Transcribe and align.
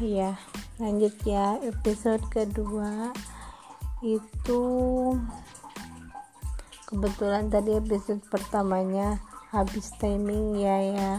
ya 0.00 0.36
lanjut 0.76 1.16
ya 1.24 1.56
episode 1.64 2.20
kedua. 2.28 3.16
Itu 4.04 4.60
kebetulan 6.84 7.48
tadi 7.48 7.80
episode 7.80 8.20
pertamanya 8.28 9.16
habis 9.48 9.88
timing 9.96 10.60
ya 10.60 10.76
ya. 10.84 11.14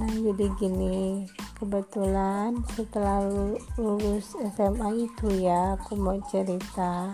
Nah 0.00 0.08
jadi 0.08 0.48
gini 0.56 1.28
kebetulan 1.60 2.64
setelah 2.72 3.24
lulus 3.76 4.36
SMA 4.56 5.08
itu 5.08 5.28
ya 5.36 5.76
aku 5.76 6.00
mau 6.00 6.16
cerita. 6.32 7.12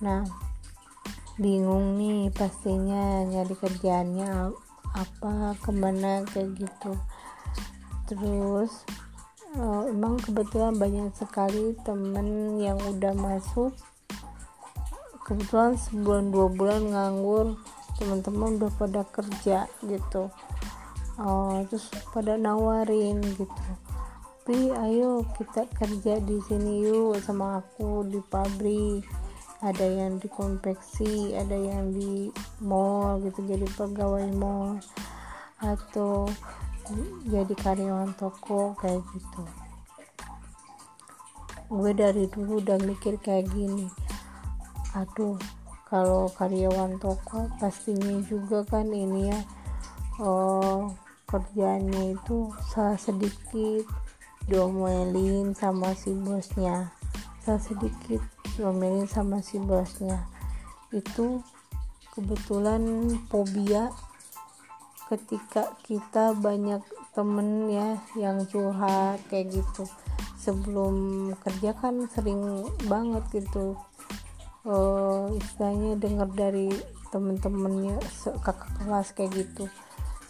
Nah 0.00 0.24
bingung 1.36 2.00
nih 2.00 2.32
pastinya 2.32 3.24
nyari 3.28 3.56
kerjaannya 3.56 4.56
apa 4.96 5.52
ke 5.60 5.70
mana 5.72 6.24
kayak 6.32 6.56
gitu. 6.56 6.92
Terus 8.08 8.88
uh, 9.58 9.82
emang 9.90 10.20
kebetulan 10.22 10.76
banyak 10.78 11.10
sekali 11.16 11.74
temen 11.82 12.60
yang 12.62 12.78
udah 12.78 13.14
masuk. 13.16 13.74
Kebetulan 15.26 15.78
sebulan 15.78 16.34
dua 16.34 16.46
bulan 16.50 16.82
nganggur 16.90 17.54
teman-teman 17.98 18.58
udah 18.58 18.72
pada 18.74 19.02
kerja 19.06 19.66
gitu. 19.86 20.30
Uh, 21.20 21.62
terus 21.68 21.90
pada 22.14 22.34
nawarin 22.38 23.22
gitu. 23.22 23.62
Tapi 24.40 24.74
ayo 24.74 25.22
kita 25.38 25.62
kerja 25.70 26.18
di 26.18 26.42
sini 26.42 26.82
yuk 26.82 27.22
sama 27.22 27.62
aku 27.62 28.02
di 28.08 28.18
pabrik. 28.18 29.06
Ada 29.60 29.84
yang 29.84 30.16
di 30.18 30.26
konveksi 30.26 31.36
ada 31.36 31.52
yang 31.52 31.92
di 31.92 32.32
mall 32.64 33.20
gitu 33.22 33.46
jadi 33.46 33.68
pegawai 33.78 34.26
mall. 34.34 34.82
Atau 35.62 36.26
jadi 37.26 37.54
karyawan 37.54 38.12
toko 38.18 38.74
kayak 38.78 39.02
gitu. 39.14 39.42
Gue 41.70 41.94
dari 41.94 42.26
dulu 42.26 42.58
udah 42.58 42.78
mikir 42.82 43.18
kayak 43.22 43.46
gini. 43.54 43.86
Aduh 44.98 45.38
kalau 45.90 46.30
karyawan 46.34 46.98
toko 47.02 47.50
pastinya 47.58 48.22
juga 48.26 48.62
kan 48.66 48.90
ini 48.90 49.30
ya 49.30 49.40
oh, 50.22 50.94
kerjanya 51.26 52.14
itu 52.14 52.50
salah 52.70 52.98
sedikit 52.98 53.86
diomelin 54.50 55.54
sama 55.54 55.94
si 55.94 56.10
bosnya. 56.14 56.90
Salah 57.42 57.62
sedikit 57.62 58.20
diomelin 58.58 59.06
sama 59.06 59.38
si 59.38 59.62
bosnya. 59.62 60.26
Itu 60.90 61.40
kebetulan 62.18 63.14
fobia 63.30 63.94
ketika 65.10 65.74
kita 65.82 66.38
banyak 66.38 66.78
temen 67.10 67.66
ya 67.66 67.98
yang 68.14 68.46
curhat 68.46 69.18
kayak 69.26 69.50
gitu. 69.50 69.82
Sebelum 70.38 71.28
kerja 71.42 71.74
kan 71.74 72.06
sering 72.08 72.64
banget 72.86 73.26
gitu 73.34 73.76
uh, 74.64 75.28
istilahnya 75.34 75.98
dengar 75.98 76.30
dari 76.32 76.70
temen-temennya 77.10 77.98
kakak 78.40 78.70
kelas 78.78 79.10
kayak 79.12 79.34
gitu. 79.34 79.66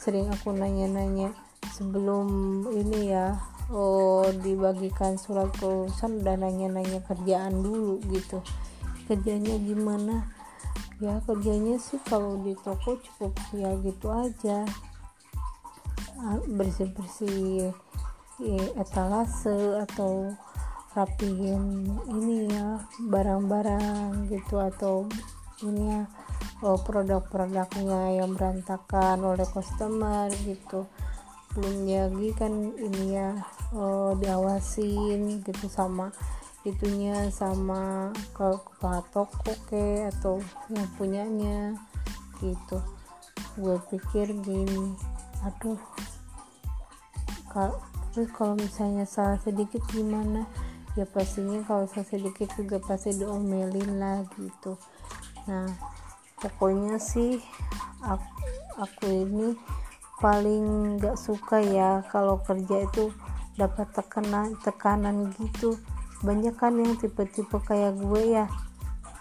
Sering 0.01 0.33
aku 0.33 0.57
nanya-nanya 0.57 1.37
sebelum 1.77 2.27
ini 2.73 3.13
ya 3.13 3.37
oh 3.71 4.27
dibagikan 4.43 5.15
surat 5.21 5.53
kelulusan 5.61 6.25
dan 6.25 6.43
nanya-nanya 6.43 7.05
kerjaan 7.05 7.61
dulu 7.61 8.01
gitu. 8.09 8.41
Kerjanya 9.07 9.61
gimana 9.61 10.40
ya 11.01 11.17
kerjanya 11.25 11.81
sih 11.81 11.97
kalau 12.05 12.45
di 12.45 12.53
toko 12.61 13.01
cukup 13.01 13.33
ya 13.57 13.73
gitu 13.81 14.13
aja. 14.13 14.69
Ah, 16.21 16.37
bersih-bersih 16.45 17.73
ya, 18.37 18.65
etalase 18.77 19.81
atau 19.89 20.37
rapihin 20.93 21.89
ini 22.13 22.53
ya 22.53 22.85
barang-barang 23.09 24.29
gitu 24.29 24.61
atau 24.61 25.09
ini 25.65 25.89
ya 25.89 26.03
oh, 26.61 26.77
produk-produknya 26.77 28.21
yang 28.21 28.37
berantakan 28.37 29.25
oleh 29.25 29.49
customer 29.49 30.29
gitu. 30.45 30.85
Belum 31.57 31.89
lagi 31.89 32.31
kan 32.37 32.53
ini 32.77 33.17
ya 33.17 33.41
oh, 33.73 34.13
diawasin 34.21 35.41
gitu 35.41 35.67
sama 35.73 36.13
itunya 36.69 37.33
sama 37.33 38.13
ke 38.37 38.49
kepala 38.61 39.01
toko 39.09 39.53
ke 39.69 40.09
atau 40.13 40.45
yang 40.69 40.89
punyanya 41.01 41.73
gitu. 42.41 42.79
Gue 43.57 43.81
pikir 43.89 44.37
gini 44.45 44.93
aduh. 45.41 45.81
Terus 48.11 48.29
kalau 48.35 48.55
misalnya 48.59 49.07
salah 49.07 49.39
sedikit 49.41 49.83
gimana? 49.91 50.47
Ya 50.99 51.07
pastinya 51.07 51.63
kalau 51.65 51.87
saya 51.87 52.03
sedikit 52.07 52.51
juga 52.59 52.83
pasti 52.83 53.15
diomelin 53.15 54.03
lah 54.03 54.27
gitu. 54.37 54.75
Nah 55.47 55.67
pokoknya 56.39 56.99
sih 56.99 57.41
aku, 58.03 58.29
aku 58.79 59.07
ini 59.09 59.55
paling 60.21 60.99
gak 61.01 61.17
suka 61.17 61.65
ya 61.65 62.05
kalau 62.13 62.37
kerja 62.45 62.85
itu 62.85 63.09
dapat 63.57 63.89
tekanan 63.97 64.53
tekanan 64.61 65.33
gitu 65.37 65.81
banyak 66.21 66.55
kan 66.57 66.77
yang 66.77 66.97
tipe-tipe 67.01 67.57
kayak 67.65 67.97
gue 67.97 68.37
ya 68.37 68.47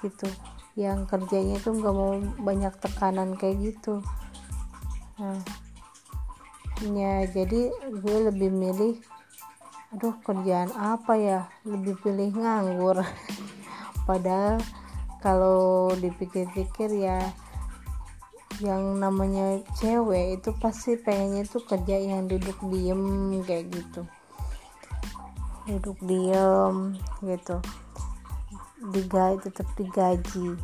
gitu. 0.04 0.28
Yang 0.76 1.08
kerjanya 1.12 1.58
tuh 1.60 1.80
nggak 1.80 1.96
mau 1.96 2.14
banyak 2.44 2.74
tekanan 2.80 3.36
kayak 3.40 3.72
gitu. 3.72 4.04
Nah 5.20 5.40
ya 6.80 7.28
jadi 7.28 7.76
gue 7.76 8.18
lebih 8.32 8.52
milih 8.56 8.96
aduh 9.96 10.16
kerjaan 10.22 10.72
apa 10.76 11.14
ya? 11.16 11.40
Lebih 11.64 12.00
pilih 12.04 12.36
nganggur. 12.36 13.04
Padahal 14.08 14.60
kalau 15.20 15.92
dipikir-pikir 16.00 16.96
ya 16.96 17.20
yang 18.60 19.00
namanya 19.00 19.64
cewek 19.80 20.40
itu 20.40 20.52
pasti 20.60 21.00
pengennya 21.00 21.48
tuh 21.48 21.64
kerja 21.64 21.96
yang 21.96 22.28
duduk 22.28 22.60
diem 22.68 23.40
kayak 23.48 23.72
gitu 23.72 24.04
duduk 25.70 26.02
diem 26.02 26.98
gitu. 27.22 27.62
Digaji 28.90 29.38
tetap 29.46 29.70
digaji. 29.78 30.58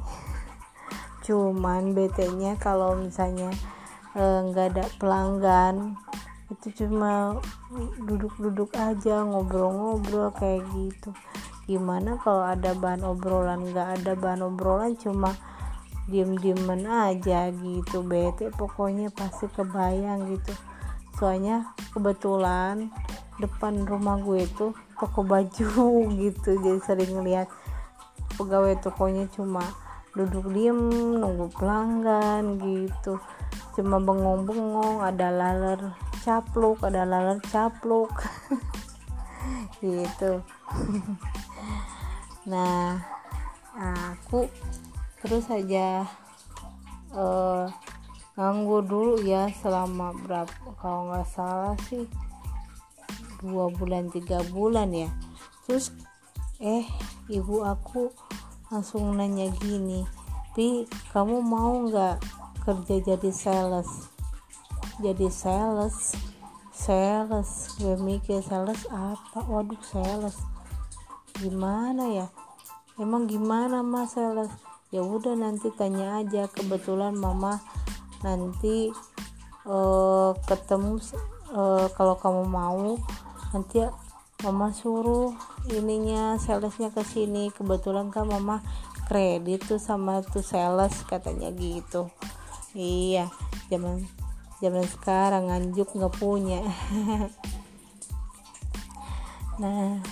Cuman 1.21 1.93
bete 1.93 2.25
nya 2.33 2.57
kalau 2.57 2.97
misalnya 2.97 3.53
eh, 4.17 4.39
nggak 4.49 4.65
eh, 4.65 4.71
ada 4.73 4.85
pelanggan 4.97 5.93
itu 6.45 6.85
cuma 6.85 7.41
duduk-duduk 8.05 8.73
aja 8.77 9.25
ngobrol-ngobrol 9.25 10.33
kayak 10.33 10.65
gitu. 10.73 11.13
Gimana 11.65 12.21
kalau 12.21 12.45
ada 12.45 12.77
bahan 12.77 13.01
obrolan? 13.01 13.65
Nggak 13.65 14.01
ada 14.01 14.11
bahan 14.13 14.41
obrolan 14.45 14.93
cuma 14.97 15.33
diem-dieman 16.05 16.85
aja 16.85 17.49
gitu. 17.49 18.05
Bete 18.05 18.53
pokoknya 18.53 19.09
pasti 19.09 19.49
kebayang 19.49 20.29
gitu. 20.29 20.53
Soalnya 21.17 21.73
kebetulan 21.93 22.93
depan 23.41 23.83
rumah 23.83 24.19
gue 24.21 24.43
itu 24.47 24.71
toko 24.99 25.21
baju 25.23 25.69
gitu. 26.21 26.49
Jadi 26.59 26.79
sering 26.83 27.23
lihat 27.23 27.51
pegawai 28.35 28.79
tokonya 28.83 29.27
cuma 29.31 29.63
duduk 30.15 30.51
diem 30.55 30.77
nunggu 31.19 31.51
pelanggan 31.55 32.59
gitu. 32.59 33.19
Cuma 33.75 33.99
bengong-bengong 33.99 35.03
ada 35.03 35.27
laler 35.31 35.79
capluk 36.23 36.81
ada 36.81 37.03
lalat 37.03 37.39
capluk. 37.49 38.11
Gitu. 39.77 40.41
Nah 42.45 43.01
aku 43.75 44.45
terus 45.19 45.49
aja 45.49 46.05
uh, 47.11 47.65
nganggur 48.37 48.85
dulu 48.85 49.13
ya 49.25 49.49
selama 49.49 50.13
berapa 50.13 50.53
kalau 50.77 51.09
nggak 51.09 51.27
salah 51.31 51.75
sih 51.89 52.05
dua 53.45 53.69
bulan 53.69 54.09
tiga 54.09 54.41
bulan 54.49 54.89
ya. 54.91 55.09
Terus 55.69 55.93
eh 56.57 56.85
ibu 57.29 57.61
aku 57.61 58.09
langsung 58.73 59.13
nanya 59.13 59.51
gini 59.61 60.07
Pi 60.55 60.87
kamu 61.11 61.43
mau 61.43 61.83
nggak 61.85 62.23
kerja 62.63 62.95
jadi 63.13 63.31
sales? 63.31 64.09
Jadi 65.03 65.27
sales 65.27 66.15
sales 66.75 67.75
gue 67.79 67.95
mikir 67.99 68.39
sales 68.39 68.87
apa? 68.87 69.43
Waduh 69.47 69.79
sales. 69.83 70.39
Gimana 71.39 72.07
ya? 72.07 72.27
Emang 72.95 73.27
gimana 73.27 73.83
mas 73.83 74.15
sales? 74.15 74.51
Ya 74.95 75.03
udah 75.03 75.35
nanti 75.35 75.71
tanya 75.75 76.23
aja. 76.23 76.47
Kebetulan 76.47 77.15
mama 77.19 77.59
nanti 78.23 78.95
uh, 79.67 80.31
ketemu 80.47 81.03
uh, 81.51 81.91
kalau 81.95 82.15
kamu 82.15 82.43
mau 82.47 82.95
nanti 83.51 83.83
mama 84.43 84.73
suruh 84.73 85.33
ininya 85.73 86.37
salesnya 86.41 86.89
ke 86.93 87.01
sini. 87.05 87.49
Kebetulan 87.53 88.09
kan 88.13 88.29
mama 88.29 88.61
kredit 89.05 89.65
tuh 89.69 89.81
sama 89.81 90.25
tuh 90.25 90.41
sales 90.41 91.05
katanya 91.05 91.53
gitu. 91.53 92.09
Iya 92.75 93.29
zaman 93.71 94.03
zaman 94.59 94.85
sekarang 94.85 95.49
nganjuk 95.51 95.89
nggak 95.93 96.15
punya. 96.17 96.61
Nah 99.55 100.03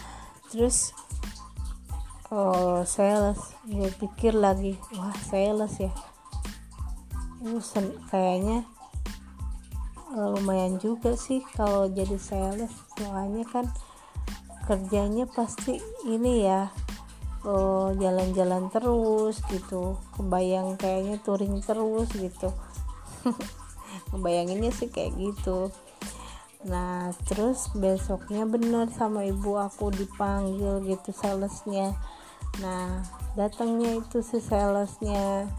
terus 0.47 0.95
oh 2.31 2.87
sales. 2.87 3.59
Gue 3.67 3.91
pikir 3.91 4.31
lagi 4.31 4.79
wah 4.95 5.11
sales 5.19 5.83
ya. 5.83 5.91
Uh, 7.43 7.59
kayaknya 8.07 8.63
lumayan 10.13 10.77
juga 10.77 11.17
sih 11.17 11.41
kalau 11.57 11.89
jadi 11.89 12.17
sales. 12.21 12.71
Soalnya 12.97 13.43
kan 13.49 13.65
kerjanya 14.63 15.27
pasti 15.27 15.81
ini 16.07 16.47
ya 16.47 16.71
oh, 17.43 17.91
jalan-jalan 17.97 18.69
terus 18.71 19.41
gitu. 19.49 19.97
Kebayang 20.15 20.79
kayaknya 20.79 21.19
touring 21.21 21.59
terus 21.65 22.09
gitu. 22.13 22.53
Kebayanginnya 24.13 24.71
sih 24.71 24.89
kayak 24.93 25.17
gitu. 25.17 25.73
Nah 26.63 27.11
terus 27.27 27.67
besoknya 27.75 28.47
bener 28.47 28.87
sama 28.93 29.27
ibu 29.27 29.59
aku 29.59 29.91
dipanggil 29.91 30.79
gitu 30.87 31.11
salesnya. 31.11 31.91
Nah 32.63 33.03
datangnya 33.35 33.99
itu 33.99 34.23
si 34.23 34.39
salesnya. 34.39 35.49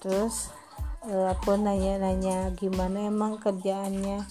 Terus 0.00 0.59
uh, 1.06 1.32
aku 1.32 1.56
nanya-nanya 1.56 2.52
gimana 2.56 3.08
emang 3.08 3.40
kerjaannya. 3.40 4.24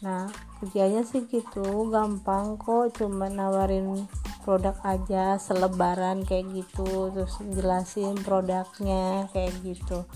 Nah 0.00 0.32
kerjanya 0.60 1.04
sih 1.04 1.28
gitu 1.28 1.88
gampang 1.92 2.56
kok 2.56 2.96
cuma 2.96 3.28
nawarin 3.28 4.08
produk 4.40 4.76
aja 4.84 5.36
selebaran 5.36 6.24
kayak 6.24 6.48
gitu 6.56 7.12
terus 7.12 7.36
jelasin 7.52 8.16
produknya 8.20 9.28
kayak 9.36 9.52
gitu. 9.60 10.08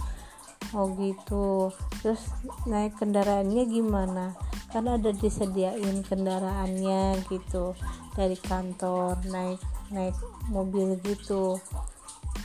Oh 0.73 0.91
gitu. 0.97 1.71
Terus 2.01 2.33
naik 2.65 2.97
kendaraannya 2.97 3.69
gimana? 3.69 4.33
Kan 4.73 4.91
ada 4.91 5.13
disediain 5.15 6.03
kendaraannya 6.03 7.23
gitu 7.31 7.77
dari 8.17 8.35
kantor 8.41 9.21
naik 9.29 9.61
naik 9.93 10.17
mobil 10.49 10.97
gitu. 11.05 11.61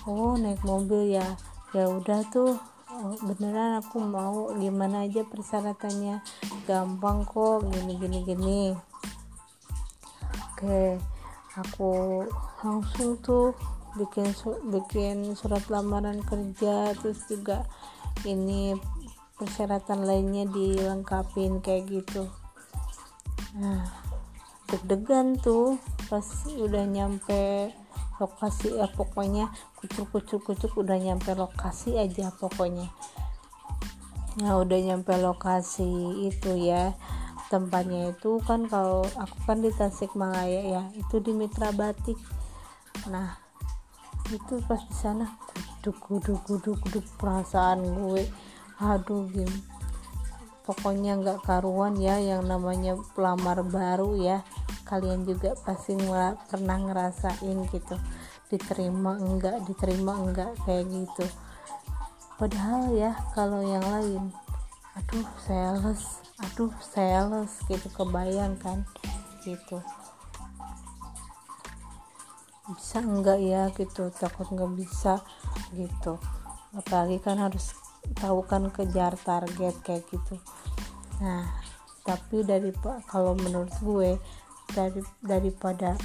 Oh 0.03 0.35
naik 0.35 0.61
mobil 0.67 1.15
ya. 1.15 1.25
Ya 1.73 1.89
udah 1.89 2.21
tuh 2.29 2.59
beneran 3.23 3.79
aku 3.79 4.03
mau. 4.03 4.51
Gimana 4.55 5.07
aja 5.07 5.23
persyaratannya? 5.23 6.21
Gampang 6.67 7.23
kok 7.23 7.65
gini 7.71 7.93
gini 7.95 8.19
gini. 8.27 8.61
Oke 10.53 10.99
aku 11.59 12.23
langsung 12.61 13.19
tuh 13.19 13.51
bikin 13.97 14.31
bikin 14.69 15.33
surat 15.33 15.65
lamaran 15.67 16.21
kerja 16.21 16.93
terus 16.95 17.25
juga 17.25 17.65
ini 18.23 18.77
persyaratan 19.39 20.05
lainnya 20.05 20.45
dilengkapin 20.51 21.63
kayak 21.63 21.89
gitu. 21.89 22.27
Nah 23.57 23.87
deg-degan 24.69 25.41
tuh 25.41 25.81
pas 26.11 26.25
udah 26.45 26.85
nyampe 26.85 27.73
lokasi 28.19 28.75
ya 28.75 28.87
pokoknya 28.91 29.47
kucuk-kucuk-kucuk 29.79 30.75
udah 30.75 30.99
nyampe 30.99 31.31
lokasi 31.33 31.95
aja 31.95 32.29
pokoknya. 32.35 32.91
Nah 34.43 34.59
udah 34.59 34.79
nyampe 34.79 35.15
lokasi 35.17 35.87
itu 36.27 36.51
ya 36.59 36.93
tempatnya 37.49 38.13
itu 38.13 38.37
kan 38.45 38.69
kalau 38.69 39.01
aku 39.17 39.37
kan 39.49 39.63
di 39.63 39.73
Tasikmalaya 39.73 40.61
ya 40.61 40.83
itu 40.93 41.17
di 41.23 41.31
Mitra 41.33 41.73
Batik. 41.73 42.19
Nah 43.09 43.39
itu 44.29 44.61
pas 44.69 44.83
di 44.85 44.93
sana 44.93 45.25
kuduk 45.81 45.97
kuduk 46.03 46.39
kuduk 46.45 46.77
kuduk 46.85 47.05
perasaan 47.17 47.81
gue 47.81 48.27
aduh 48.77 49.25
gim. 49.31 49.49
Pokoknya 50.67 51.17
nggak 51.17 51.49
karuan 51.49 51.97
ya 51.97 52.21
yang 52.21 52.45
namanya 52.45 52.93
pelamar 53.17 53.65
baru 53.65 54.13
ya 54.19 54.45
kalian 54.89 55.21
juga 55.29 55.53
pasti 55.61 55.93
pernah 56.49 56.77
ngerasain 56.81 57.57
gitu 57.69 57.95
diterima 58.49 59.13
enggak 59.21 59.61
diterima 59.69 60.17
enggak 60.17 60.57
kayak 60.65 60.89
gitu. 60.89 61.25
Padahal 62.41 62.89
ya 62.97 63.13
kalau 63.37 63.61
yang 63.61 63.85
lain 63.85 64.33
aduh 64.97 65.29
sales 65.45 66.19
aduh 66.41 66.73
sales 66.81 67.61
gitu 67.69 67.87
kebayang 67.93 68.57
kan 68.57 68.81
gitu. 69.45 69.77
Bisa 72.73 73.05
enggak 73.05 73.37
ya 73.37 73.69
gitu 73.77 74.09
takut 74.17 74.49
nggak 74.49 74.73
bisa 74.73 75.21
gitu. 75.77 76.17
Apalagi 76.73 77.21
kan 77.21 77.37
harus 77.37 77.77
tahu 78.17 78.41
kan 78.41 78.73
kejar 78.73 79.13
target 79.21 79.77
kayak 79.85 80.09
gitu. 80.09 80.41
Nah 81.21 81.45
tapi 82.01 82.41
dari 82.41 82.73
kalau 83.05 83.37
menurut 83.37 83.69
gue 83.85 84.17
dari 84.73 85.01
daripada 85.21 85.97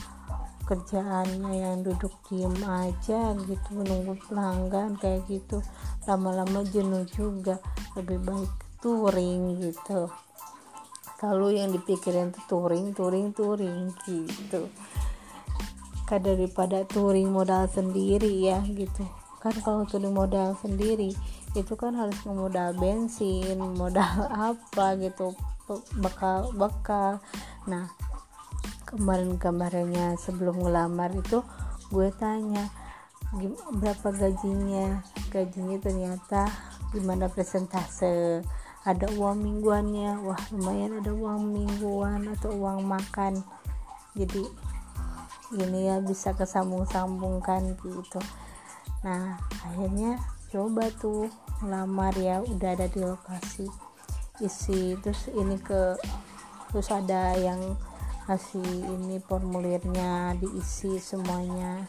kerjaannya 0.65 1.53
yang 1.61 1.85
duduk 1.85 2.13
diem 2.29 2.57
aja 2.65 3.37
gitu 3.37 3.69
menunggu 3.77 4.17
pelanggan 4.29 4.97
kayak 4.97 5.29
gitu. 5.29 5.61
Lama-lama 6.09 6.65
jenuh 6.65 7.05
juga 7.13 7.61
lebih 7.97 8.21
baik 8.25 8.53
touring 8.81 9.61
gitu. 9.61 10.09
Kalau 11.21 11.49
yang 11.53 11.73
dipikirin 11.73 12.33
tuh 12.33 12.45
touring 12.49 12.97
touring 12.97 13.33
touring 13.37 13.93
gitu. 14.09 14.69
Kan 16.09 16.21
daripada 16.25 16.85
touring 16.89 17.29
modal 17.29 17.69
sendiri 17.69 18.33
ya 18.45 18.61
gitu. 18.65 19.05
Kan 19.41 19.53
kalau 19.61 19.85
touring 19.85 20.17
modal 20.17 20.57
sendiri 20.57 21.13
itu 21.55 21.73
kan 21.79 21.95
harus 21.95 22.19
modal 22.27 22.75
bensin 22.75 23.57
modal 23.79 24.27
apa 24.51 24.99
gitu 24.99 25.33
bakal 26.03 26.51
bakal 26.59 27.23
nah 27.65 27.89
kemarin-kemarinnya 28.95 30.15
sebelum 30.23 30.63
ngelamar 30.63 31.11
itu 31.19 31.43
gue 31.91 32.09
tanya 32.15 32.71
berapa 33.75 34.09
gajinya? 34.15 35.03
Gajinya 35.35 35.77
ternyata 35.83 36.47
gimana 36.95 37.27
presentase 37.27 38.47
ada 38.87 39.07
uang 39.19 39.43
mingguannya? 39.43 40.23
Wah 40.23 40.39
lumayan 40.55 41.03
ada 41.03 41.11
uang 41.11 41.43
mingguan 41.51 42.31
atau 42.39 42.55
uang 42.55 42.87
makan. 42.87 43.43
Jadi 44.15 44.47
ini 45.59 45.91
ya 45.91 45.99
bisa 45.99 46.31
kesambung-sambungkan 46.39 47.75
gitu. 47.83 48.23
Nah 49.03 49.43
akhirnya 49.67 50.23
coba 50.55 50.87
tuh 50.95 51.27
ngelamar 51.67 52.15
ya 52.15 52.39
udah 52.47 52.71
ada 52.79 52.87
di 52.87 53.03
lokasi 53.03 53.67
isi. 54.39 54.95
Terus 55.03 55.27
ini 55.35 55.59
ke 55.59 55.99
terus 56.71 56.91
ada 56.95 57.35
yang 57.35 57.59
kasih 58.25 58.65
ini 58.65 59.21
formulirnya 59.21 60.33
diisi 60.41 60.97
semuanya. 60.97 61.85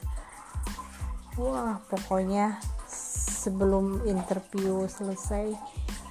Wah 1.39 1.79
pokoknya 1.87 2.59
sebelum 2.87 4.03
interview 4.07 4.87
selesai 4.87 5.55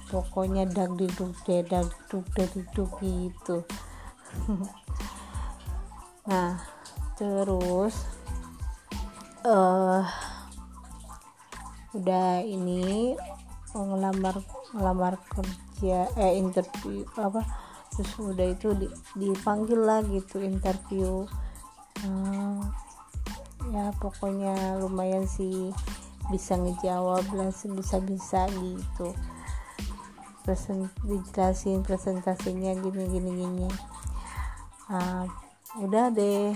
pokoknya 0.09 0.69
dag 0.69 0.93
diduk 0.97 1.33
deh 1.45 1.61
dag 1.65 1.89
duk 2.09 2.25
diduk 2.33 2.91
gitu. 3.01 3.57
Nah 6.25 6.57
terus 7.21 7.93
uh, 9.45 10.01
udah 11.93 12.41
ini 12.41 13.13
ngelamar 13.77 14.41
ngelamar 14.73 15.21
kerja 15.29 16.09
eh 16.17 16.33
interview 16.41 17.05
apa 17.13 17.64
terus 17.95 18.13
udah 18.19 18.47
itu 18.51 18.75
dipanggil 19.15 19.79
lah 19.79 20.03
gitu 20.03 20.43
interview. 20.43 21.23
Uh, 22.03 22.59
ya 23.71 23.89
pokoknya 23.97 24.77
lumayan 24.83 25.23
sih 25.25 25.71
bisa 26.27 26.59
ngejawab 26.59 27.23
lah 27.33 27.49
bisa 27.49 27.97
bisa 28.03 28.45
gitu. 28.51 29.15
Present 30.43 30.91
dijelasin 31.07 31.81
presentasinya 31.81 32.75
gini 32.77 33.03
gini 33.09 33.31
gini. 33.33 33.69
Uh, 34.91 35.25
udah 35.79 36.11
deh. 36.11 36.53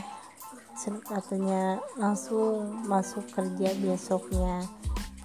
Katanya 0.79 1.75
langsung 2.00 2.72
masuk 2.88 3.27
kerja 3.36 3.75
besoknya 3.84 4.63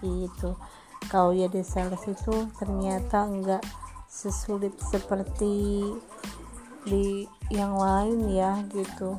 gitu. 0.03 0.59
Kalau 1.07 1.31
jadi 1.31 1.63
sales 1.63 2.03
itu 2.11 2.51
ternyata 2.59 3.23
enggak 3.23 3.63
sesulit 4.15 4.79
seperti 4.79 5.83
di 6.87 7.27
yang 7.51 7.75
lain 7.75 8.31
ya 8.31 8.63
gitu. 8.71 9.19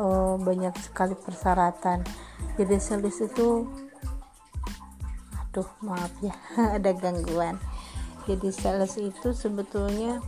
Oh, 0.00 0.40
banyak 0.40 0.72
sekali 0.80 1.12
persyaratan. 1.12 2.00
Jadi 2.56 2.80
sales 2.80 3.20
itu 3.20 3.68
aduh 5.36 5.70
maaf 5.84 6.10
ya 6.24 6.34
ada 6.80 6.90
gangguan. 6.96 7.60
Jadi 8.24 8.48
sales 8.48 8.96
itu 8.96 9.36
sebetulnya 9.36 10.24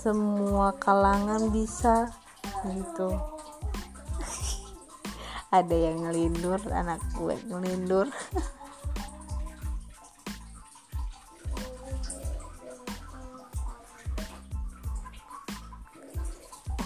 semua 0.00 0.72
kalangan 0.80 1.52
bisa 1.52 2.08
gitu. 2.64 3.12
Ada 5.58 5.76
yang 5.76 6.08
ngelindur 6.08 6.60
anak 6.72 7.04
gue 7.12 7.36
ngelindur 7.46 8.08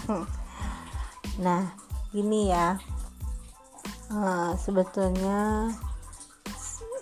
nah 1.45 1.73
gini 2.13 2.49
ya. 2.49 2.77
Uh, 4.13 4.53
sebetulnya 4.61 5.73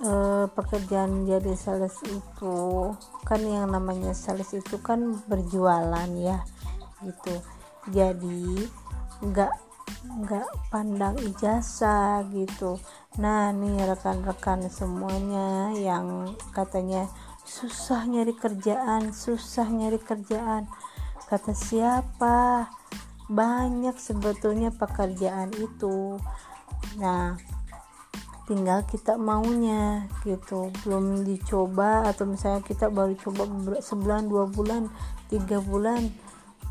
uh, 0.06 0.46
pekerjaan 0.54 1.28
jadi 1.28 1.54
sales 1.60 2.00
itu 2.08 2.58
kan 3.28 3.42
yang 3.44 3.68
namanya 3.70 4.16
sales 4.16 4.56
itu 4.56 4.80
kan 4.82 5.20
berjualan 5.28 6.10
ya 6.18 6.42
gitu. 7.04 7.36
Jadi 7.90 8.66
nggak 9.22 9.54
nggak 10.02 10.48
pandang 10.74 11.18
ijazah 11.22 12.26
gitu. 12.34 12.82
Nah 13.22 13.54
nih 13.54 13.86
rekan-rekan 13.86 14.66
semuanya 14.72 15.76
yang 15.78 16.34
katanya 16.56 17.06
susah 17.46 18.06
nyari 18.06 18.34
kerjaan 18.34 19.14
susah 19.14 19.68
nyari 19.70 20.00
kerjaan. 20.02 20.66
Kata 21.30 21.56
siapa 21.56 22.68
banyak 23.32 23.96
sebetulnya 23.96 24.76
pekerjaan 24.76 25.56
itu. 25.56 26.20
Nah 27.00 27.40
tinggal 28.44 28.84
kita 28.84 29.16
maunya 29.16 30.12
gitu. 30.28 30.76
Belum 30.84 31.24
dicoba 31.24 32.04
atau 32.12 32.28
misalnya 32.28 32.60
kita 32.68 32.92
baru 32.92 33.16
coba 33.16 33.48
sebulan 33.80 34.28
dua 34.28 34.52
bulan 34.52 34.92
tiga 35.32 35.64
bulan 35.64 36.12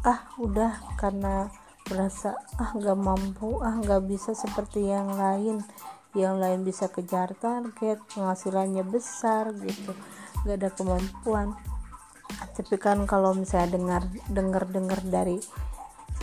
ah 0.04 0.28
udah 0.36 0.96
karena 1.00 1.48
berasa 1.88 2.36
ah 2.60 2.76
nggak 2.76 2.98
mampu 3.00 3.56
ah 3.64 3.80
nggak 3.80 4.04
bisa 4.04 4.36
seperti 4.36 4.84
yang 4.84 5.16
lain. 5.16 5.64
Yang 6.12 6.36
lain 6.42 6.60
bisa 6.66 6.92
kejar 6.92 7.32
target 7.40 8.04
penghasilannya 8.12 8.84
besar 8.84 9.56
gitu. 9.56 9.96
Nggak 10.44 10.56
ada 10.60 10.68
kemampuan. 10.76 11.56
Tapi 12.52 12.76
kan 12.76 13.08
kalau 13.08 13.32
misalnya 13.32 13.80
dengar 13.80 14.02
dengar 14.28 14.68
dengar 14.68 15.00
dari 15.08 15.40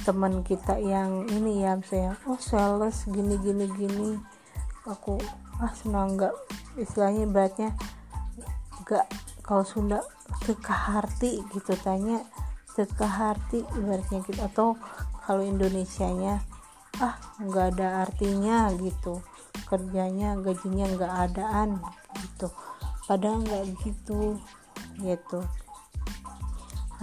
teman 0.07 0.39
kita 0.39 0.79
yang 0.79 1.27
ini 1.27 1.67
ya 1.67 1.75
misalnya 1.75 2.15
oh 2.31 2.39
sales 2.39 3.03
gini 3.11 3.35
gini 3.43 3.67
gini. 3.75 4.15
Aku 4.87 5.19
ah 5.59 5.75
senang 5.75 6.15
nggak 6.15 6.31
istilahnya 6.79 7.27
beratnya 7.27 7.75
nggak 8.87 9.03
kalau 9.43 9.67
Sunda 9.67 9.99
harti 10.63 11.43
gitu 11.51 11.75
tanya 11.83 12.23
harti 13.03 13.67
ibaratnya 13.75 14.23
gitu 14.23 14.39
atau 14.39 14.67
kalau 15.27 15.43
Indonesia 15.43 16.07
nya 16.07 16.39
ah 17.03 17.19
nggak 17.43 17.75
ada 17.75 18.07
artinya 18.07 18.71
gitu 18.79 19.19
kerjanya 19.67 20.39
gajinya 20.39 20.87
nggak 20.95 21.13
adaan 21.27 21.83
gitu 22.15 22.47
padahal 23.11 23.43
nggak 23.43 23.75
gitu 23.83 24.39
gitu. 25.03 25.39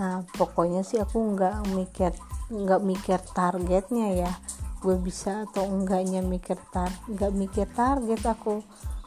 Nah 0.00 0.24
pokoknya 0.40 0.80
sih 0.80 0.98
aku 1.04 1.36
nggak 1.36 1.68
mikir 1.76 2.16
nggak 2.52 2.80
mikir 2.84 3.20
targetnya 3.32 4.12
ya. 4.12 4.32
Gue 4.84 5.00
bisa 5.00 5.48
atau 5.48 5.64
enggaknya 5.64 6.20
mikir 6.20 6.60
tar 6.72 6.92
nggak 7.08 7.32
mikir 7.32 7.66
target 7.72 8.20
aku. 8.24 8.60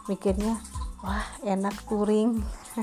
Mikirnya 0.10 0.58
wah 1.06 1.26
enak 1.46 1.78
touring. 1.86 2.42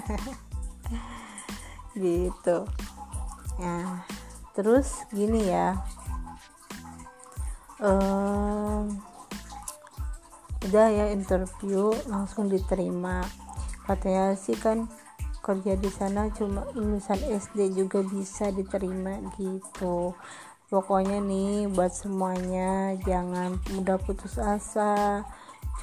Gitu. 1.95 2.67
Ya 3.59 4.07
terus 4.55 5.03
gini 5.11 5.51
ya. 5.51 5.75
Um, 7.83 9.03
udah 10.71 10.89
ya 10.89 11.11
interview 11.11 11.91
langsung 12.07 12.47
diterima. 12.47 13.27
Katanya 13.85 14.39
sih 14.39 14.57
kan 14.57 14.89
kerja 15.45 15.77
di 15.77 15.93
sana 15.93 16.33
cuma 16.33 16.65
lulusan 16.73 17.21
SD 17.21 17.77
juga 17.77 18.01
bisa 18.01 18.49
diterima 18.49 19.21
gitu. 19.37 20.17
Pokoknya 20.73 21.21
nih 21.21 21.69
buat 21.69 21.93
semuanya 21.93 22.97
jangan 23.05 23.61
mudah 23.77 24.01
putus 24.01 24.41
asa. 24.41 25.21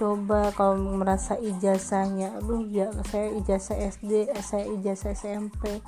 Coba 0.01 0.49
kalau 0.57 0.81
merasa 0.97 1.37
ijazahnya 1.37 2.41
aduh 2.41 2.65
ya 2.65 2.89
saya 3.05 3.37
ijazah 3.37 3.77
SD 3.77 4.33
saya 4.41 4.65
ijazah 4.65 5.13
SMP 5.13 5.83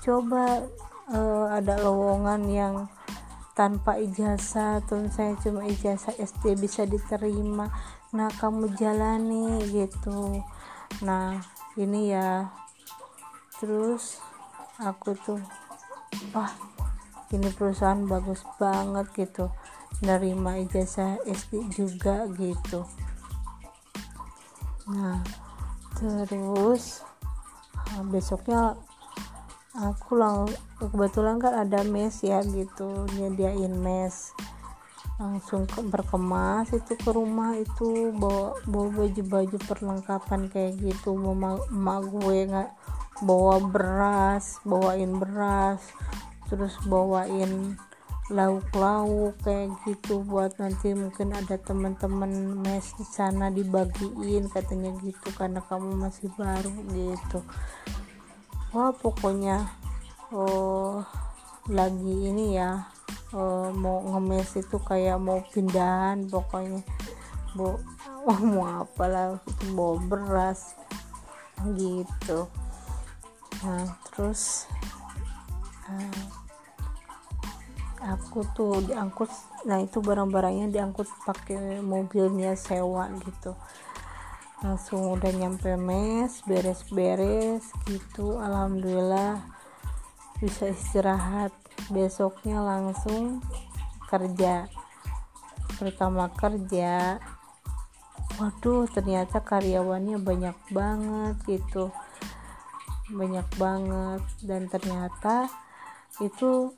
coba 0.00 0.64
uh, 1.12 1.46
ada 1.52 1.78
lowongan 1.84 2.42
yang 2.48 2.74
tanpa 3.52 4.00
ijazah 4.00 4.80
atau 4.80 5.04
saya 5.12 5.36
cuma 5.44 5.68
ijazah 5.68 6.16
SD 6.16 6.56
bisa 6.56 6.88
diterima. 6.88 7.68
Nah 8.16 8.32
kamu 8.40 8.72
jalani 8.80 9.60
gitu. 9.68 10.40
Nah 11.04 11.36
ini 11.76 12.16
ya 12.16 12.48
terus 13.62 14.18
aku 14.82 15.14
tuh 15.22 15.38
wah 16.34 16.50
ini 17.30 17.48
perusahaan 17.54 18.02
bagus 18.10 18.42
banget 18.58 19.06
gitu. 19.14 19.46
Nerima 20.02 20.58
ijazah 20.58 21.22
SD 21.22 21.70
juga 21.70 22.26
gitu. 22.34 22.82
Nah 24.90 25.22
terus 25.94 27.06
ah, 27.94 28.02
besoknya 28.02 28.74
aku 29.78 30.18
lang 30.18 30.50
kebetulan 30.82 31.38
kan 31.38 31.54
ada 31.62 31.86
mes 31.86 32.18
ya 32.20 32.42
gitu. 32.42 33.06
Nyediain 33.14 33.72
mes. 33.78 34.34
Langsung 35.22 35.70
ke, 35.70 35.86
berkemas 35.86 36.74
itu 36.74 36.98
ke 36.98 37.14
rumah 37.14 37.54
itu 37.54 38.10
bawa 38.10 38.58
bawa 38.66 38.88
baju 38.90 39.22
baju 39.22 39.56
perlengkapan 39.70 40.50
kayak 40.50 40.82
gitu. 40.82 41.14
Mama 41.14 41.62
emak 41.70 42.10
gue 42.10 42.38
nggak 42.50 42.70
bawa 43.22 43.62
beras 43.62 44.58
bawain 44.66 45.22
beras 45.22 45.78
terus 46.50 46.74
bawain 46.84 47.78
lauk-lauk 48.32 49.34
kayak 49.44 49.74
gitu 49.84 50.22
buat 50.22 50.54
nanti 50.56 50.94
mungkin 50.96 51.36
ada 51.36 51.58
teman-teman 51.60 52.58
mes 52.64 52.86
di 52.94 53.04
sana 53.04 53.52
dibagiin 53.52 54.46
katanya 54.48 54.94
gitu 55.04 55.28
karena 55.34 55.60
kamu 55.66 55.98
masih 55.98 56.32
baru 56.38 56.72
gitu. 56.94 57.44
Wah 58.72 58.94
pokoknya 58.94 59.68
oh 60.32 61.04
lagi 61.68 62.32
ini 62.32 62.56
ya 62.56 62.88
oh, 63.36 63.68
mau 63.74 64.00
ngemes 64.00 64.56
itu 64.56 64.80
kayak 64.80 65.20
mau 65.20 65.44
pindahan 65.52 66.24
pokoknya. 66.30 66.80
Oh, 67.58 67.76
mau 68.54 68.86
apalah 68.86 69.36
itu 69.44 69.66
bawa 69.76 70.00
beras 70.08 70.72
gitu 71.76 72.48
nah 73.62 73.86
terus 74.10 74.66
uh, 75.86 76.22
aku 78.02 78.42
tuh 78.58 78.82
diangkut 78.82 79.30
nah 79.62 79.78
itu 79.78 80.02
barang-barangnya 80.02 80.74
diangkut 80.74 81.06
pakai 81.22 81.78
mobilnya 81.78 82.58
sewa 82.58 83.06
gitu. 83.22 83.54
Langsung 84.62 85.14
udah 85.14 85.30
nyampe 85.30 85.74
mes 85.78 86.42
beres-beres 86.46 87.66
gitu 87.86 88.42
alhamdulillah 88.42 89.42
bisa 90.42 90.70
istirahat. 90.70 91.54
Besoknya 91.90 92.58
langsung 92.58 93.38
kerja 94.10 94.66
pertama 95.78 96.26
kerja. 96.34 97.22
Waduh 98.42 98.90
ternyata 98.90 99.38
karyawannya 99.38 100.18
banyak 100.18 100.56
banget 100.74 101.36
gitu 101.46 101.94
banyak 103.12 103.46
banget. 103.60 104.22
Dan 104.40 104.66
ternyata 104.72 105.46
itu 106.24 106.72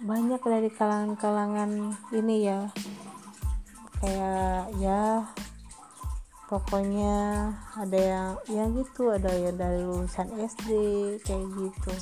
banyak 0.00 0.40
dari 0.40 0.72
kalangan-kalangan 0.72 1.94
ini 2.10 2.36
ya. 2.48 2.60
Kayak 4.00 4.72
ya 4.80 5.02
pokoknya 6.48 7.16
ada 7.76 7.98
yang 8.00 8.30
ya 8.48 8.64
gitu 8.72 9.12
ada 9.12 9.30
ya 9.32 9.52
dari 9.52 9.84
lulusan 9.84 10.28
SD 10.34 10.68
kayak 11.22 11.46
gitu. 11.60 11.92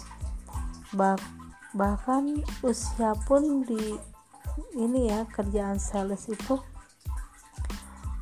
Bah 0.96 1.18
bahkan 1.72 2.44
usia 2.60 3.16
pun 3.24 3.64
di 3.64 3.96
ini 4.76 5.08
ya 5.08 5.24
kerjaan 5.24 5.80
sales 5.80 6.28
itu 6.28 6.60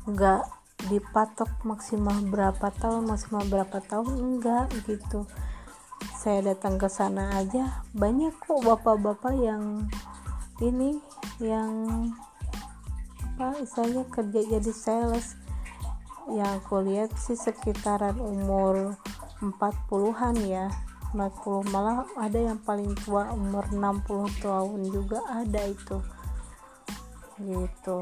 enggak 0.07 0.47
dipatok 0.87 1.51
maksimal 1.67 2.15
berapa 2.25 2.71
tahun 2.79 3.05
maksimal 3.05 3.43
berapa 3.51 3.77
tahun 3.85 4.15
enggak 4.17 4.71
gitu 4.87 5.27
saya 6.21 6.53
datang 6.53 6.77
ke 6.77 6.85
sana 6.85 7.33
aja 7.41 7.81
banyak 7.97 8.33
kok 8.37 8.61
bapak-bapak 8.61 9.33
yang 9.41 9.89
ini 10.61 11.01
yang 11.41 12.13
apa 13.41 13.57
istilahnya 13.57 14.05
kerja 14.13 14.39
jadi 14.45 14.69
sales. 14.69 15.33
Yang 16.29 16.51
aku 16.61 16.75
lihat 16.85 17.09
sih 17.17 17.33
sekitaran 17.33 18.21
umur 18.21 18.93
40-an 19.41 20.37
ya 20.45 20.69
40 21.17 21.73
malah 21.73 22.05
ada 22.13 22.37
yang 22.37 22.61
paling 22.61 22.93
tua 23.01 23.33
umur 23.33 23.65
60 23.73 24.45
tahun 24.45 24.79
juga 24.93 25.25
ada 25.25 25.61
itu. 25.65 25.97
Gitu. 27.41 27.97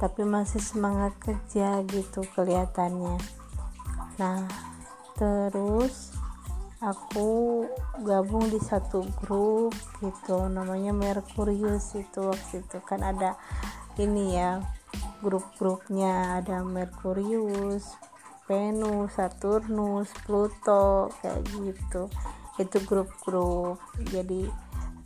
Tapi 0.00 0.22
masih 0.24 0.64
semangat 0.64 1.12
kerja 1.20 1.84
gitu 1.84 2.24
kelihatannya. 2.32 3.20
Nah 4.16 4.69
terus 5.20 6.16
aku 6.80 7.68
gabung 8.00 8.48
di 8.48 8.56
satu 8.56 9.04
grup 9.20 9.76
gitu 10.00 10.48
namanya 10.48 10.96
Merkurius 10.96 11.92
itu 11.92 12.24
waktu 12.24 12.64
itu. 12.64 12.80
Kan 12.88 13.04
ada 13.04 13.36
ini 14.00 14.40
ya 14.40 14.64
grup-grupnya. 15.20 16.40
Ada 16.40 16.64
Merkurius 16.64 17.84
Venus 18.48 19.12
Saturnus 19.14 20.08
Pluto 20.24 21.12
kayak 21.20 21.44
gitu. 21.52 22.08
Itu 22.56 22.80
grup-grup. 22.88 23.76
Jadi 24.08 24.48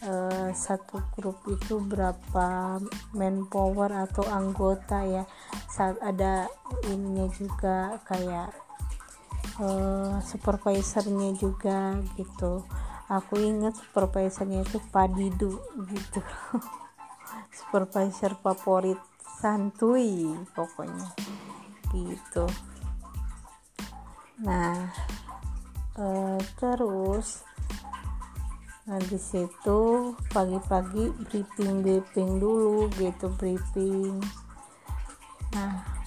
eh, 0.06 0.48
satu 0.54 1.02
grup 1.18 1.42
itu 1.50 1.82
berapa 1.82 2.78
manpower 3.18 3.90
atau 4.06 4.22
anggota 4.30 5.02
ya? 5.02 5.26
Saat 5.66 5.98
ada 5.98 6.46
ininya 6.86 7.26
juga 7.34 7.98
kayak 8.06 8.63
uh, 9.60 10.18
supervisornya 10.24 11.36
juga 11.38 11.98
gitu. 12.18 12.64
Aku 13.12 13.36
inget 13.36 13.76
supervisornya 13.76 14.64
itu 14.64 14.80
Padidu 14.88 15.60
gitu. 15.92 16.20
Supervisor 17.58 18.34
favorit 18.40 18.98
santuy 19.44 20.32
pokoknya 20.56 21.12
gitu. 21.92 22.48
Nah 24.40 24.88
uh, 26.00 26.40
terus 26.58 27.44
nah 28.84 29.00
di 29.00 29.16
situ 29.16 30.12
pagi-pagi 30.28 31.08
briefing 31.28 31.80
briefing 31.80 32.40
dulu 32.40 32.88
gitu 32.96 33.28
briefing. 33.36 34.20
Nah 35.52 36.03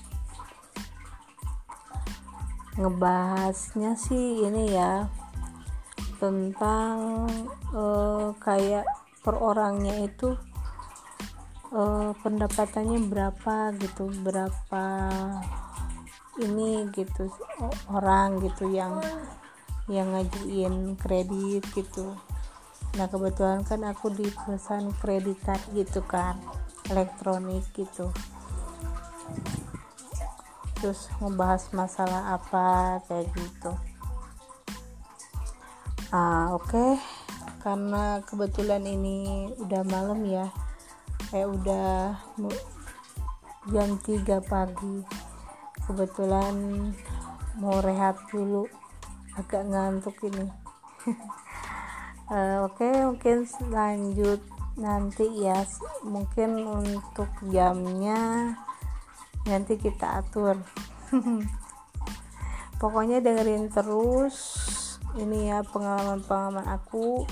ngebahasnya 2.78 3.98
sih 3.98 4.46
ini 4.46 4.70
ya 4.70 5.10
tentang 6.22 7.26
uh, 7.74 8.34
kayak 8.38 8.86
per 9.26 9.36
orangnya 9.38 10.06
itu 10.06 10.38
uh, 11.74 12.14
pendapatannya 12.22 13.02
berapa 13.10 13.74
gitu 13.82 14.14
berapa 14.22 14.86
ini 16.38 16.86
gitu 16.94 17.34
orang 17.90 18.46
gitu 18.46 18.70
yang 18.70 19.02
yang 19.90 20.14
ngajuin 20.14 21.00
kredit 21.00 21.64
gitu. 21.74 22.14
Nah 22.94 23.10
kebetulan 23.10 23.66
kan 23.66 23.82
aku 23.90 24.14
di 24.14 24.30
perusahaan 24.30 24.86
kreditan 25.02 25.58
gitu 25.74 26.06
kan 26.06 26.38
elektronik 26.94 27.66
gitu 27.74 28.14
terus 30.78 31.10
membahas 31.18 31.66
masalah 31.74 32.38
apa 32.38 33.02
kayak 33.10 33.28
gitu. 33.34 33.72
Ah 36.14 36.54
oke. 36.54 36.70
Okay. 36.72 36.92
karena 37.58 38.24
kebetulan 38.24 38.80
ini 38.88 39.52
udah 39.60 39.84
malam 39.92 40.24
ya. 40.24 40.48
Kayak 41.28 41.50
udah 41.60 42.16
jam 43.74 43.90
3 44.00 44.40
pagi. 44.48 45.04
Kebetulan 45.84 46.56
mau 47.60 47.84
rehat 47.84 48.16
dulu. 48.32 48.72
Agak 49.36 49.68
ngantuk 49.68 50.16
ini. 50.24 50.48
Uh, 52.32 52.64
oke 52.72 52.80
okay, 52.80 52.94
mungkin 53.04 53.38
lanjut 53.68 54.40
nanti 54.80 55.28
ya. 55.44 55.60
Mungkin 56.08 56.64
untuk 56.64 57.28
jamnya 57.52 58.56
nanti 59.48 59.80
kita 59.80 60.22
atur. 60.22 60.60
Pokoknya 62.82 63.24
dengerin 63.24 63.74
terus. 63.74 64.38
Ini 65.18 65.50
ya 65.50 65.60
pengalaman-pengalaman 65.66 66.68
aku 66.70 67.26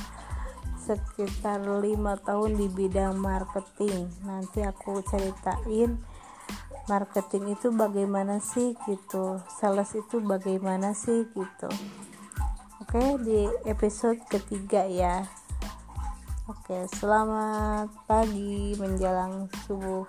sekitar 0.86 1.62
lima 1.62 2.18
tahun 2.18 2.58
di 2.58 2.66
bidang 2.72 3.14
marketing. 3.20 4.10
Nanti 4.26 4.66
aku 4.66 5.06
ceritain 5.06 6.02
marketing 6.90 7.54
itu 7.54 7.70
bagaimana 7.70 8.42
sih 8.42 8.74
gitu. 8.90 9.38
Sales 9.50 9.94
itu 9.94 10.18
bagaimana 10.24 10.98
sih 10.98 11.30
gitu. 11.30 11.70
Oke 12.82 13.22
di 13.22 13.46
episode 13.70 14.22
ketiga 14.30 14.86
ya. 14.86 15.26
Oke 16.46 16.86
selamat 16.94 17.90
pagi 18.06 18.78
menjelang 18.78 19.50
subuh 19.66 20.06